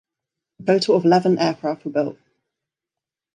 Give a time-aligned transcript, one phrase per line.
[0.59, 2.17] A total of eleven aircraft were built.